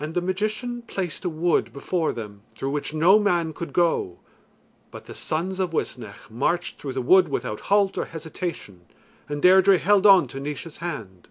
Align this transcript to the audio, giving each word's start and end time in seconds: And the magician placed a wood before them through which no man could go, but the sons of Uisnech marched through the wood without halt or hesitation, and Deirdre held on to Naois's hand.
And 0.00 0.14
the 0.14 0.22
magician 0.22 0.80
placed 0.80 1.26
a 1.26 1.28
wood 1.28 1.70
before 1.74 2.10
them 2.14 2.40
through 2.54 2.70
which 2.70 2.94
no 2.94 3.18
man 3.18 3.52
could 3.52 3.74
go, 3.74 4.18
but 4.90 5.04
the 5.04 5.12
sons 5.12 5.60
of 5.60 5.74
Uisnech 5.74 6.30
marched 6.30 6.78
through 6.78 6.94
the 6.94 7.02
wood 7.02 7.28
without 7.28 7.60
halt 7.68 7.98
or 7.98 8.06
hesitation, 8.06 8.86
and 9.28 9.42
Deirdre 9.42 9.76
held 9.76 10.06
on 10.06 10.26
to 10.28 10.40
Naois's 10.40 10.78
hand. 10.78 11.28